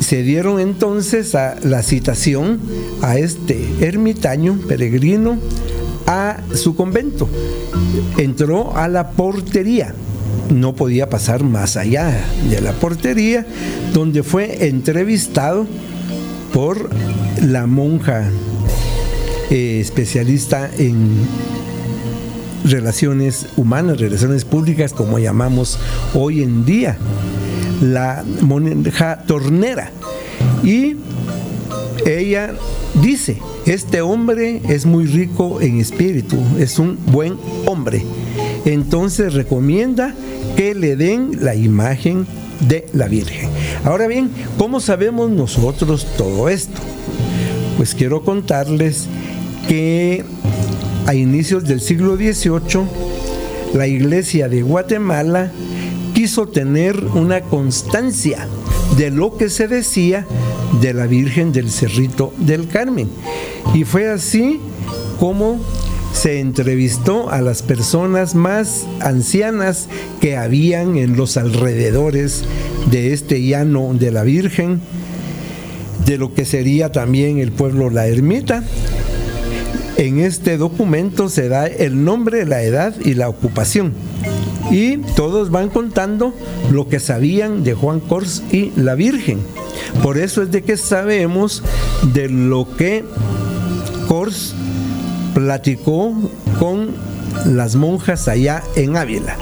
[0.00, 2.60] se dieron entonces a la citación
[3.02, 5.38] a este ermitaño peregrino
[6.06, 7.28] a su convento.
[8.16, 9.94] Entró a la portería
[10.50, 13.46] no podía pasar más allá de la portería,
[13.92, 15.66] donde fue entrevistado
[16.52, 16.90] por
[17.42, 18.30] la monja
[19.50, 21.10] eh, especialista en
[22.64, 25.78] relaciones humanas, relaciones públicas, como llamamos
[26.14, 26.96] hoy en día,
[27.80, 29.90] la monja tornera.
[30.64, 30.96] Y
[32.06, 32.54] ella
[33.02, 38.04] dice, este hombre es muy rico en espíritu, es un buen hombre.
[38.66, 40.14] Entonces recomienda
[40.56, 42.26] que le den la imagen
[42.68, 43.48] de la Virgen.
[43.84, 46.80] Ahora bien, ¿cómo sabemos nosotros todo esto?
[47.76, 49.06] Pues quiero contarles
[49.68, 50.24] que
[51.06, 52.84] a inicios del siglo XVIII,
[53.74, 55.52] la iglesia de Guatemala
[56.12, 58.48] quiso tener una constancia
[58.96, 60.26] de lo que se decía
[60.80, 63.08] de la Virgen del Cerrito del Carmen.
[63.74, 64.58] Y fue así
[65.20, 65.60] como
[66.16, 69.86] se entrevistó a las personas más ancianas
[70.18, 72.44] que habían en los alrededores
[72.90, 74.80] de este llano de la Virgen,
[76.06, 78.64] de lo que sería también el pueblo La Ermita.
[79.98, 83.92] En este documento se da el nombre, la edad y la ocupación.
[84.70, 86.34] Y todos van contando
[86.70, 89.40] lo que sabían de Juan Cors y la Virgen.
[90.02, 91.62] Por eso es de que sabemos
[92.14, 93.04] de lo que
[94.08, 94.54] Cors
[95.36, 96.14] platicó
[96.58, 96.94] con
[97.44, 99.36] las monjas allá en Ávila.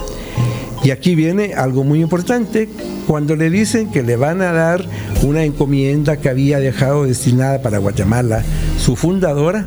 [0.83, 2.69] Y aquí viene algo muy importante,
[3.07, 4.85] cuando le dicen que le van a dar
[5.23, 8.43] una encomienda que había dejado destinada para Guatemala
[8.77, 9.67] su fundadora,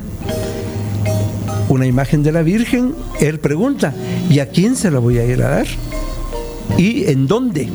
[1.70, 3.94] una imagen de la Virgen, él pregunta,
[4.30, 5.68] ¿y a quién se la voy a ir a dar?
[6.78, 7.70] ¿Y en dónde?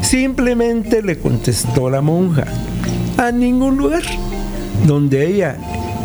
[0.00, 2.46] Simplemente le contestó la monja,
[3.18, 4.04] a ningún lugar
[4.86, 5.58] donde ella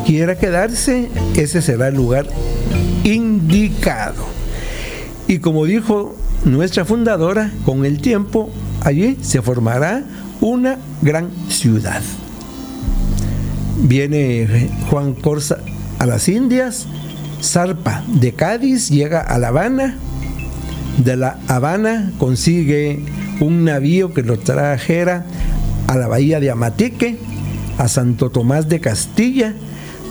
[0.06, 2.28] quiera quedarse, ese será el lugar
[3.04, 4.26] indicado.
[5.28, 8.50] Y como dijo nuestra fundadora, con el tiempo
[8.82, 10.04] allí se formará
[10.42, 12.02] una gran ciudad.
[13.82, 15.58] Viene Juan Corsa
[16.00, 16.86] a las Indias,
[17.42, 19.98] zarpa de Cádiz, llega a La Habana,
[21.04, 23.00] de La Habana consigue
[23.42, 25.26] un navío que lo trajera
[25.88, 27.18] a la bahía de Amatique,
[27.78, 29.54] a Santo Tomás de Castilla,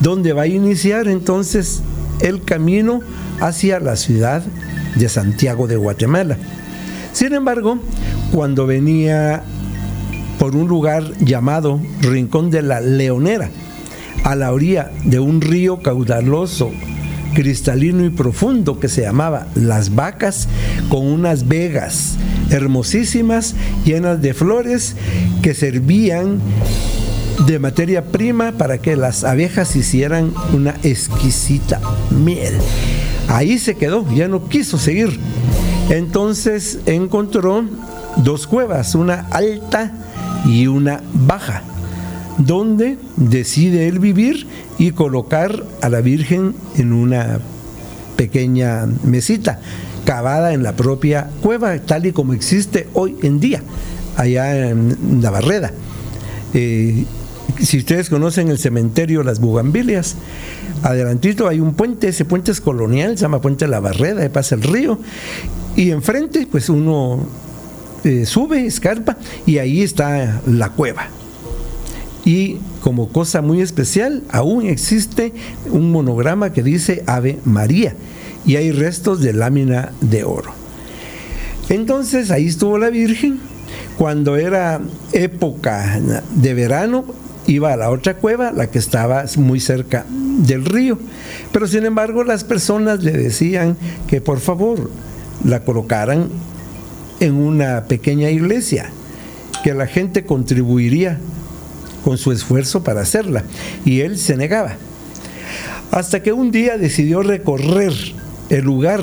[0.00, 1.82] donde va a iniciar entonces
[2.20, 3.00] el camino
[3.40, 4.42] hacia la ciudad
[4.96, 6.36] de Santiago de Guatemala.
[7.12, 7.78] Sin embargo,
[8.32, 9.42] cuando venía
[10.38, 13.50] por un lugar llamado Rincón de la Leonera,
[14.24, 16.70] a la orilla de un río caudaloso,
[17.34, 20.48] cristalino y profundo que se llamaba Las Vacas,
[20.88, 22.16] con unas vegas
[22.50, 24.96] hermosísimas, llenas de flores,
[25.42, 26.40] que servían
[27.38, 31.80] de materia prima para que las abejas hicieran una exquisita
[32.10, 32.54] miel.
[33.28, 35.18] Ahí se quedó, ya no quiso seguir.
[35.90, 37.64] Entonces encontró
[38.16, 39.92] dos cuevas, una alta
[40.46, 41.62] y una baja,
[42.38, 44.46] donde decide él vivir
[44.78, 47.40] y colocar a la Virgen en una
[48.16, 49.60] pequeña mesita
[50.04, 53.62] cavada en la propia cueva, tal y como existe hoy en día,
[54.16, 55.72] allá en Navarreda.
[56.52, 57.04] Eh,
[57.60, 60.16] si ustedes conocen el cementerio Las Bugambilias,
[60.82, 64.54] adelantito hay un puente, ese puente es colonial, se llama Puente La Barreda, ahí pasa
[64.54, 64.98] el río,
[65.76, 67.26] y enfrente pues uno
[68.04, 69.16] eh, sube, escarpa,
[69.46, 71.08] y ahí está la cueva.
[72.24, 75.32] Y como cosa muy especial, aún existe
[75.70, 77.94] un monograma que dice Ave María,
[78.46, 80.52] y hay restos de lámina de oro.
[81.68, 83.40] Entonces ahí estuvo la Virgen,
[83.96, 84.80] cuando era
[85.12, 86.00] época
[86.34, 87.04] de verano,
[87.46, 90.98] iba a la otra cueva, la que estaba muy cerca del río.
[91.52, 93.76] Pero sin embargo las personas le decían
[94.06, 94.90] que por favor
[95.44, 96.28] la colocaran
[97.20, 98.90] en una pequeña iglesia,
[99.62, 101.18] que la gente contribuiría
[102.04, 103.44] con su esfuerzo para hacerla.
[103.84, 104.76] Y él se negaba.
[105.90, 107.92] Hasta que un día decidió recorrer
[108.50, 109.00] el lugar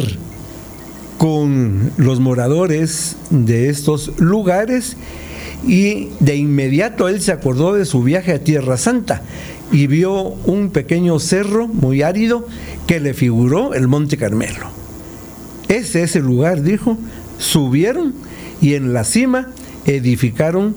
[1.17, 4.97] con los moradores de estos lugares
[5.67, 9.21] y de inmediato él se acordó de su viaje a Tierra Santa
[9.71, 12.47] y vio un pequeño cerro muy árido
[12.87, 14.67] que le figuró el Monte Carmelo.
[15.67, 16.97] Ese es el lugar, dijo.
[17.37, 18.13] Subieron
[18.61, 19.49] y en la cima
[19.85, 20.75] edificaron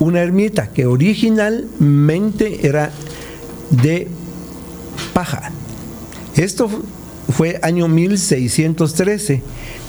[0.00, 2.90] una ermita que originalmente era
[3.70, 4.08] de
[5.14, 5.52] paja.
[6.36, 6.68] Esto
[7.30, 9.42] fue año 1613.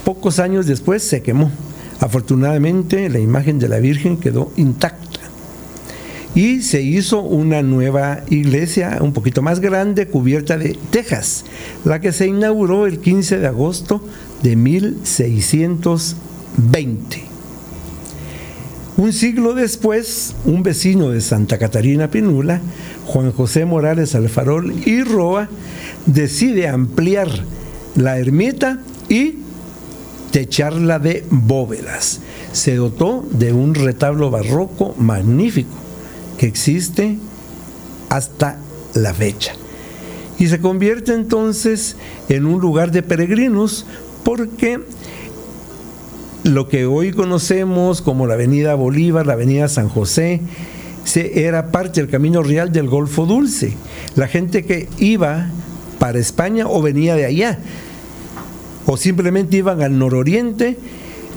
[0.05, 1.51] Pocos años después se quemó.
[1.99, 5.19] Afortunadamente la imagen de la Virgen quedó intacta.
[6.35, 11.45] Y se hizo una nueva iglesia un poquito más grande, cubierta de tejas,
[11.85, 14.01] la que se inauguró el 15 de agosto
[14.41, 17.33] de 1620.
[18.95, 22.61] Un siglo después, un vecino de Santa Catarina Pinula,
[23.05, 25.49] Juan José Morales Alfarol y Roa,
[26.05, 27.27] decide ampliar
[27.95, 28.79] la ermita
[29.09, 29.37] y
[30.33, 32.19] techarla de bóvedas.
[32.53, 35.75] Se dotó de un retablo barroco magnífico
[36.39, 37.19] que existe
[38.09, 38.57] hasta
[38.95, 39.53] la fecha.
[40.39, 41.97] Y se convierte entonces
[42.29, 43.85] en un lugar de peregrinos
[44.23, 44.79] porque
[46.43, 50.41] lo que hoy conocemos como la Avenida Bolívar, la Avenida San José,
[51.03, 53.75] se, era parte del camino real del Golfo Dulce.
[54.15, 55.51] La gente que iba
[55.99, 57.59] para España o venía de allá,
[58.85, 60.77] o simplemente iban al nororiente,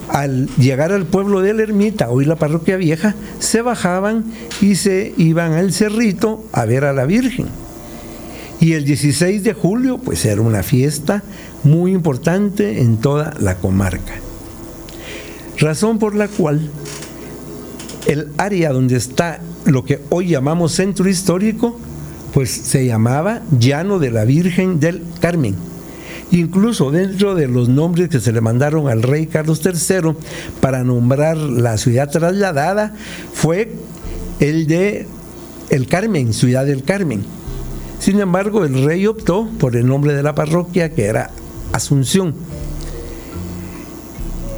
[0.08, 4.24] al llegar al pueblo de la ermita, hoy la parroquia vieja, se bajaban
[4.60, 7.46] y se iban al cerrito a ver a la Virgen.
[8.60, 11.22] Y el 16 de julio, pues era una fiesta
[11.64, 14.14] muy importante en toda la comarca.
[15.58, 16.70] Razón por la cual
[18.06, 21.78] el área donde está lo que hoy llamamos centro histórico,
[22.32, 25.56] pues se llamaba Llano de la Virgen del Carmen.
[26.32, 30.12] Incluso dentro de los nombres que se le mandaron al rey Carlos III
[30.60, 32.94] para nombrar la ciudad trasladada
[33.32, 33.72] fue
[34.40, 35.06] el de
[35.70, 37.24] El Carmen, Ciudad del Carmen.
[38.00, 41.30] Sin embargo, el rey optó por el nombre de la parroquia que era
[41.72, 42.34] Asunción.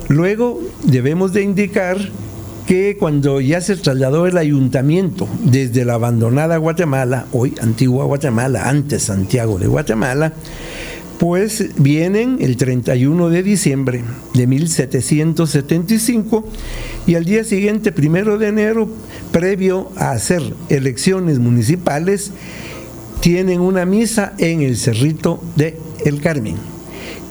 [0.08, 1.98] Luego debemos de indicar
[2.66, 9.04] que cuando ya se trasladó el ayuntamiento desde la abandonada Guatemala, hoy antigua Guatemala, antes
[9.04, 10.34] Santiago de Guatemala,
[11.18, 14.04] pues vienen el 31 de diciembre
[14.34, 16.48] de 1775
[17.06, 18.88] y al día siguiente, primero de enero,
[19.32, 22.30] previo a hacer elecciones municipales,
[23.20, 26.54] tienen una misa en el Cerrito de El Carmen.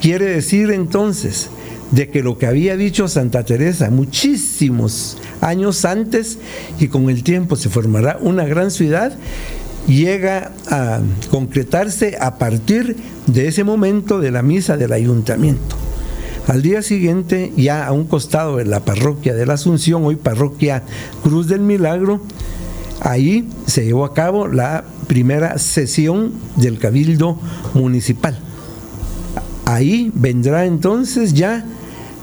[0.02, 1.50] Quiere decir entonces
[1.92, 6.38] de que lo que había dicho Santa Teresa muchísimos años antes
[6.80, 9.18] y con el tiempo se formará una gran ciudad,
[9.88, 11.00] llega a
[11.32, 15.76] concretarse a partir de ese momento de la misa del ayuntamiento.
[16.48, 20.84] Al día siguiente, ya a un costado de la parroquia de la Asunción, hoy parroquia
[21.22, 22.22] Cruz del Milagro,
[23.02, 27.38] ahí se llevó a cabo la primera sesión del Cabildo
[27.74, 28.40] Municipal.
[29.66, 31.66] Ahí vendrá entonces ya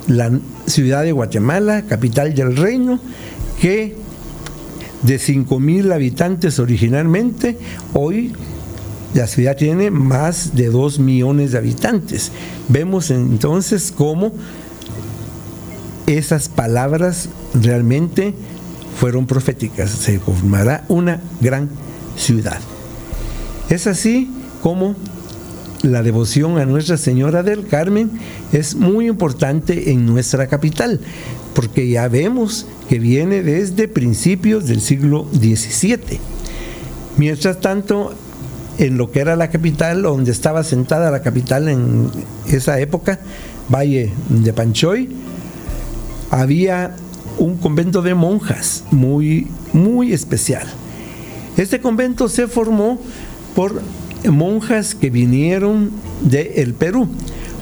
[0.07, 0.31] la
[0.67, 2.99] ciudad de Guatemala, capital del reino,
[3.61, 3.95] que
[5.05, 7.59] de 5 mil habitantes originalmente,
[7.92, 8.32] hoy
[9.14, 12.32] la ciudad tiene más de 2 millones de habitantes.
[12.68, 14.32] Vemos entonces cómo
[16.07, 18.34] esas palabras realmente
[18.98, 19.90] fueron proféticas.
[19.90, 21.68] Se formará una gran
[22.16, 22.59] ciudad.
[23.68, 24.30] Es así
[24.62, 24.96] como
[25.85, 28.11] la devoción a Nuestra Señora del Carmen
[28.53, 30.99] es muy importante en nuestra capital,
[31.55, 36.18] porque ya vemos que viene desde principios del siglo XVII.
[37.18, 38.14] Mientras tanto,
[38.78, 42.11] en lo que era la capital, donde estaba sentada la capital en
[42.49, 43.20] esa época,
[43.68, 45.11] Valle de Panchoy,
[46.30, 46.97] había
[47.39, 50.66] un convento de monjas muy, muy especial.
[51.59, 52.99] Este convento se formó
[53.55, 53.82] por
[54.31, 55.91] monjas que vinieron
[56.22, 57.09] del Perú.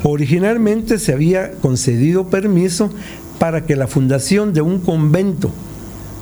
[0.02, 2.90] Originalmente se había concedido permiso
[3.38, 5.50] para que la fundación de un convento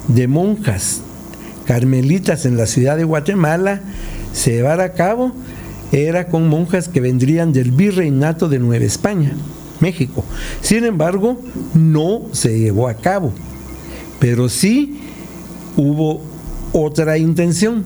[0.08, 1.02] de monjas
[1.66, 3.80] carmelitas en la ciudad de Guatemala
[4.32, 5.32] se llevara a cabo,
[5.92, 9.32] era con monjas que vendrían del virreinato de Nueva España,
[9.80, 10.24] México.
[10.60, 11.40] Sin embargo,
[11.74, 13.32] no se llevó a cabo,
[14.18, 15.00] pero sí
[15.76, 16.22] hubo
[16.72, 17.84] otra intención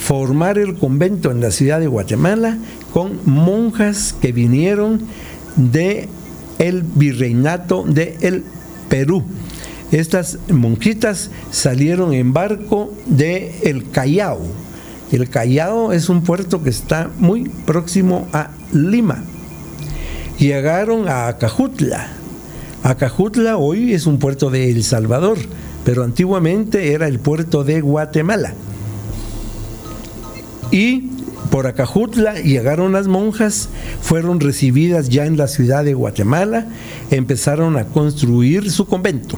[0.00, 2.56] formar el convento en la ciudad de Guatemala
[2.92, 5.02] con monjas que vinieron
[5.56, 6.08] de
[6.58, 8.44] el virreinato de el
[8.88, 9.22] Perú.
[9.92, 14.40] Estas monjitas salieron en barco de el Callao.
[15.12, 19.22] El Callao es un puerto que está muy próximo a Lima.
[20.38, 22.08] Llegaron a Acajutla.
[22.82, 25.38] Acajutla hoy es un puerto de El Salvador,
[25.84, 28.54] pero antiguamente era el puerto de Guatemala.
[30.70, 31.10] Y
[31.50, 33.68] por Acajutla llegaron las monjas,
[34.02, 36.66] fueron recibidas ya en la ciudad de Guatemala,
[37.10, 39.36] empezaron a construir su convento.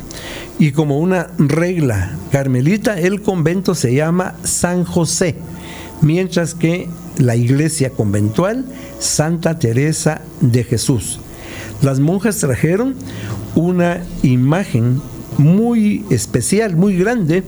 [0.59, 5.37] Y como una regla carmelita, el convento se llama San José,
[6.03, 8.67] mientras que la iglesia conventual
[8.99, 11.19] Santa Teresa de Jesús.
[11.81, 12.95] Las monjas trajeron
[13.55, 15.01] una imagen
[15.39, 17.43] muy especial, muy grande,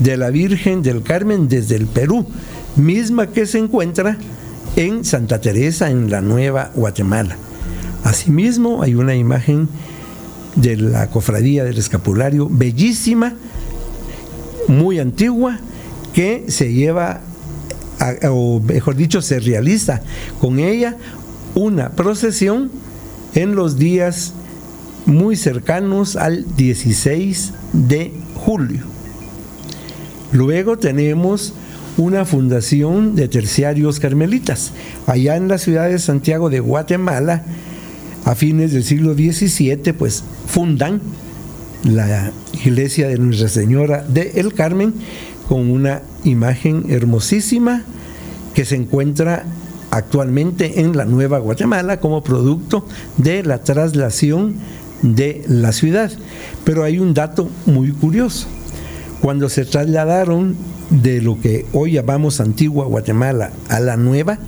[0.00, 2.26] de la Virgen del Carmen desde el Perú
[2.78, 4.16] misma que se encuentra
[4.76, 7.36] en Santa Teresa, en la Nueva Guatemala.
[8.04, 9.68] Asimismo, hay una imagen
[10.56, 13.34] de la cofradía del escapulario, bellísima,
[14.68, 15.58] muy antigua,
[16.12, 17.20] que se lleva,
[18.30, 20.00] o mejor dicho, se realiza
[20.40, 20.96] con ella
[21.54, 22.70] una procesión
[23.34, 24.32] en los días
[25.06, 28.82] muy cercanos al 16 de julio.
[30.32, 31.54] Luego tenemos
[31.98, 34.72] una fundación de terciarios carmelitas.
[35.06, 37.42] Allá en la ciudad de Santiago de Guatemala,
[38.24, 41.00] a fines del siglo XVII, pues fundan
[41.84, 42.32] la
[42.64, 44.94] iglesia de Nuestra Señora de El Carmen
[45.48, 47.82] con una imagen hermosísima
[48.54, 49.44] que se encuentra
[49.90, 52.86] actualmente en la Nueva Guatemala como producto
[53.16, 54.56] de la traslación
[55.02, 56.10] de la ciudad.
[56.64, 58.46] Pero hay un dato muy curioso.
[59.20, 60.56] Cuando se trasladaron
[60.90, 64.38] de lo que hoy llamamos antigua Guatemala a la nueva,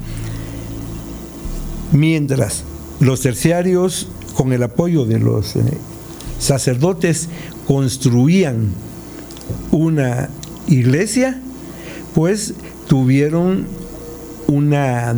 [1.92, 2.64] mientras
[3.00, 5.62] los terciarios, con el apoyo de los eh,
[6.38, 7.28] sacerdotes,
[7.66, 8.68] construían
[9.72, 10.28] una
[10.68, 11.40] iglesia,
[12.14, 12.54] pues
[12.86, 13.66] tuvieron
[14.46, 15.14] una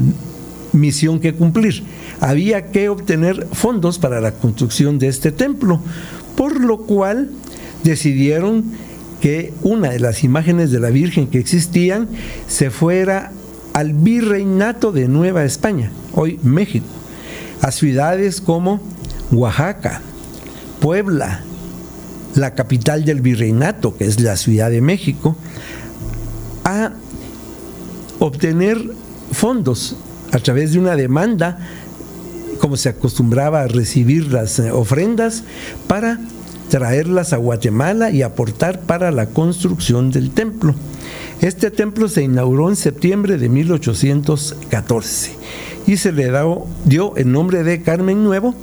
[0.73, 1.83] misión que cumplir.
[2.21, 5.81] Había que obtener fondos para la construcción de este templo,
[6.37, 7.31] por lo cual
[7.85, 8.65] decidieron
[9.23, 12.09] que una de las imágenes de la Virgen que existían
[12.49, 13.31] se fuera
[13.73, 16.87] al virreinato de Nueva España, hoy México,
[17.61, 18.81] a ciudades como
[19.31, 20.03] Oaxaca,
[20.81, 21.45] Puebla,
[22.35, 25.37] la capital del virreinato, que es la Ciudad de México,
[26.65, 26.91] a
[28.19, 28.79] obtener
[29.31, 29.95] fondos
[30.33, 31.61] a través de una demanda,
[32.59, 35.45] como se acostumbraba a recibir las eh, ofrendas,
[35.87, 36.19] para
[36.73, 40.75] traerlas a Guatemala y aportar para la construcción del templo.
[41.43, 45.33] Este templo se inauguró en septiembre de 1814
[45.87, 46.33] y se le
[46.87, 48.55] dio el nombre de Carmen Nuevo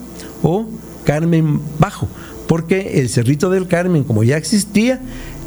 [0.42, 0.66] o
[1.04, 2.08] Carmen Bajo,
[2.48, 5.00] porque el Cerrito del Carmen, como ya existía,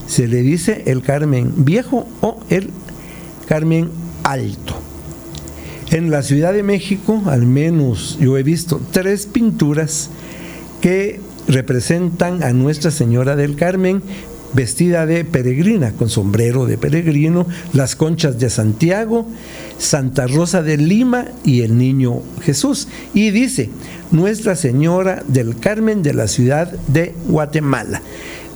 [0.07, 2.71] se le dice el Carmen Viejo o el
[3.49, 3.91] Carmen
[4.23, 4.77] Alto.
[5.91, 10.11] En la Ciudad de México, al menos yo he visto tres pinturas
[10.81, 14.03] que representan a Nuestra Señora del Carmen
[14.55, 19.27] vestida de peregrina, con sombrero de peregrino, las conchas de Santiago,
[19.79, 22.89] Santa Rosa de Lima y el Niño Jesús.
[23.15, 23.71] Y dice,
[24.11, 28.03] Nuestra Señora del Carmen de la ciudad de Guatemala.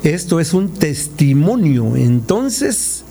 [0.03, 3.03] Esto es un testimonio entonces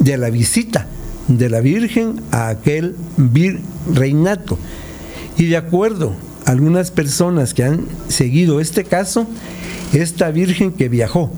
[0.00, 0.86] de la visita
[1.28, 4.58] de la Virgen a aquel virreinato.
[5.36, 6.14] Y de acuerdo
[6.44, 9.26] algunas personas que han seguido este caso,
[9.92, 11.30] esta Virgen que viajó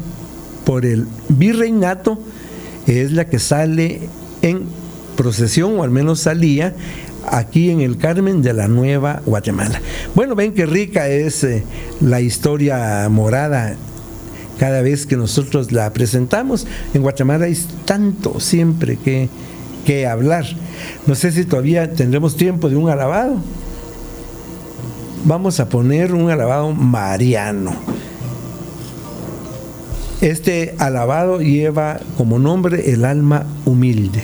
[0.65, 2.19] por el virreinato
[2.87, 4.09] es la que sale
[4.43, 4.63] en
[5.17, 6.75] procesión, o al menos salía,
[7.31, 9.81] aquí en el Carmen de la Nueva Guatemala.
[10.15, 11.65] Bueno, ven qué rica es eh,
[12.01, 13.77] la historia morada
[14.59, 16.67] cada vez que nosotros la presentamos.
[16.93, 19.29] En Guatemala hay tanto siempre que,
[19.85, 20.45] que hablar.
[21.07, 23.39] No sé si todavía tendremos tiempo de un alabado.
[25.27, 27.72] Vamos a poner un alabado mariano.
[30.20, 34.22] Este alabado lleva como nombre el alma humilde.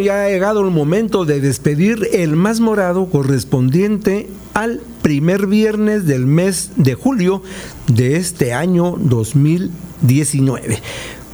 [0.00, 6.26] Ya ha llegado el momento de despedir el más morado correspondiente al primer viernes del
[6.26, 7.42] mes de julio
[7.86, 10.80] de este año 2019.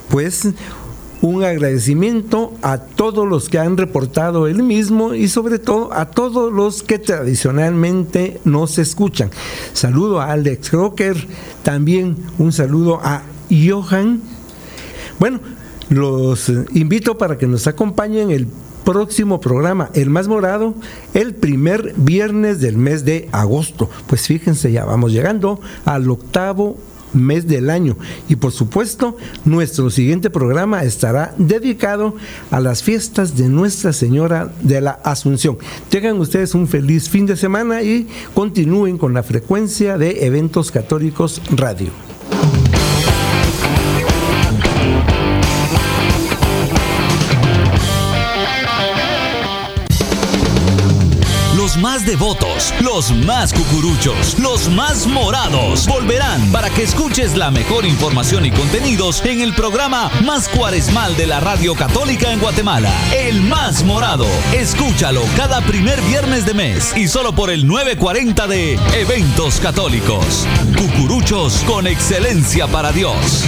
[0.08, 0.48] Pues
[1.22, 6.52] un agradecimiento a todos los que han reportado el mismo y sobre todo a todos
[6.52, 9.30] los que tradicionalmente nos escuchan.
[9.72, 11.16] Saludo a Alex Crocker,
[11.62, 14.20] también un saludo a Johan.
[15.18, 15.40] Bueno,
[15.90, 18.46] los invito para que nos acompañen el
[18.84, 20.74] próximo programa, el más morado,
[21.14, 23.90] el primer viernes del mes de agosto.
[24.06, 26.78] Pues fíjense, ya vamos llegando al octavo
[27.12, 27.96] mes del año.
[28.28, 32.14] Y por supuesto, nuestro siguiente programa estará dedicado
[32.50, 35.58] a las fiestas de Nuestra Señora de la Asunción.
[35.88, 41.42] Tengan ustedes un feliz fin de semana y continúen con la frecuencia de Eventos Católicos
[41.50, 41.90] Radio.
[52.00, 58.46] Más devotos, los más cucuruchos, los más morados volverán para que escuches la mejor información
[58.46, 63.82] y contenidos en el programa más cuaresmal de la Radio Católica en Guatemala, El Más
[63.82, 64.26] Morado.
[64.52, 70.46] Escúchalo cada primer viernes de mes y solo por el 940 de Eventos Católicos.
[70.78, 73.46] Cucuruchos con excelencia para Dios.